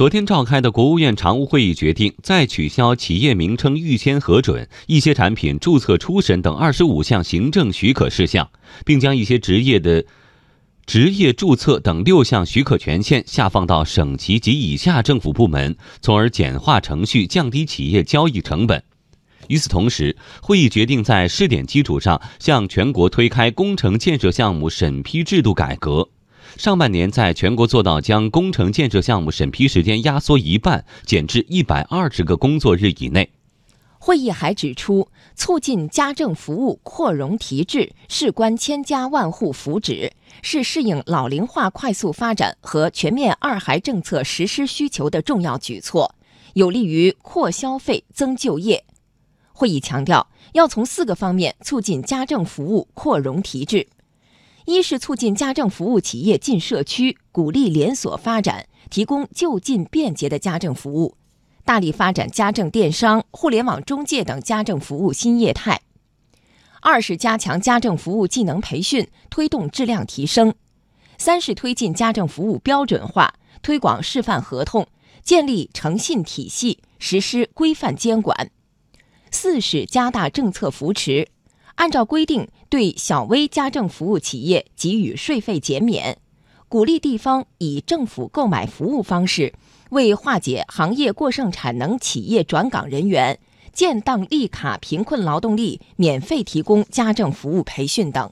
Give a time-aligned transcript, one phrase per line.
[0.00, 8.48] 昨天召开的国务院常务会议决定，再取消企业名称预先核准、一些产品注册初审等二十五项行政许可事项，
[8.86, 10.06] 并将一些职业的
[10.86, 18.82] 职业注册等六项许可权限下放到省级及以下政府部门，从而简化程序，降低企业交易成本。
[19.48, 26.08] 与此同时，会议决定在试点基础上向全国推开工程建设项目审批制度改革。
[26.56, 33.30] 上半年，在全国做到将工程建设项目审批时间压缩一半，减至一百二十个工作日以内。
[33.98, 46.14] 会议还指出，促进家政服务扩容提质，事关千家万户福祉，是适应老龄化快速发展和全面二孩政策实施需求的重要举措，
[46.54, 48.84] 有利于扩消费、增就业。
[49.52, 53.86] 会议强调，要从四个方面促进家政服务扩容提质。
[54.70, 61.16] 一是促进家政服务企业进社区，鼓励连锁发展，提供就近便捷的家政服务，
[61.64, 65.80] 大力发展家政电商、互联网中介等家政服务新业态。
[66.80, 70.54] 二是加强家政服务技能培训，推动质量提升。
[71.18, 74.86] 三是推进家政服务标准化，推广示范合同，
[75.22, 78.50] 建立诚信体系，实施规范监管。
[79.32, 81.28] 四是加大政策扶持。
[81.80, 86.18] 按照规定，对小微家政服务企业给予税费减免，
[86.68, 89.54] 鼓励地方以政府购买服务方式，
[89.88, 93.38] 为化解行业过剩产能企业转岗人员、
[93.72, 98.30] 建档立卡贫困劳动力免费提供家政服务培训等。